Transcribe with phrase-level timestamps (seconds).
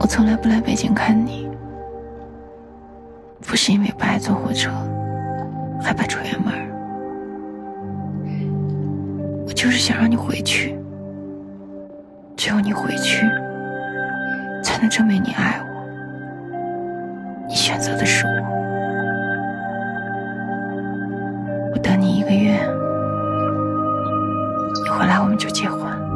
[0.00, 1.48] 我从来不来北京看你
[3.40, 4.70] 不是因为不爱坐火车
[5.82, 6.54] 害怕出远门
[9.46, 10.78] 我就是想让你回去
[12.36, 13.26] 只有你回去
[14.62, 15.66] 才能证明你爱我
[17.48, 18.32] 你选择的是我
[21.72, 22.52] 我等你一个月
[24.84, 26.07] 你回来我们就结婚